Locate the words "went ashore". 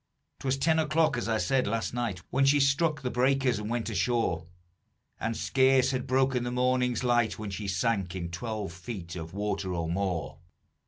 3.69-4.47